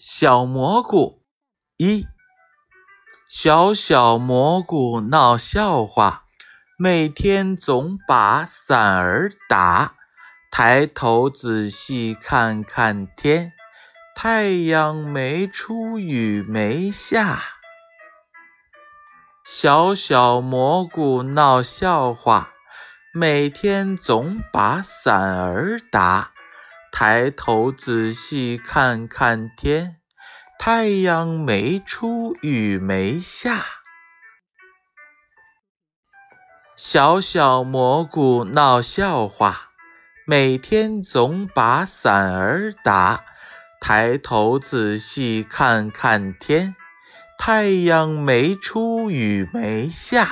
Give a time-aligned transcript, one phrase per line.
[0.00, 1.24] 小蘑菇
[1.76, 2.06] 一，
[3.28, 6.22] 小小蘑菇闹笑话，
[6.78, 9.96] 每天总把伞儿打。
[10.52, 13.52] 抬头仔细看看天，
[14.14, 17.40] 太阳没出雨没下。
[19.44, 22.52] 小小蘑菇闹笑话，
[23.12, 26.30] 每天总把伞儿打。
[26.90, 29.96] 抬头仔细看看天，
[30.58, 33.64] 太阳没出雨没下。
[36.76, 39.70] 小小蘑菇闹笑话，
[40.26, 43.24] 每天总把伞儿打。
[43.80, 46.74] 抬头仔细看看天，
[47.38, 50.28] 太阳没出雨没下。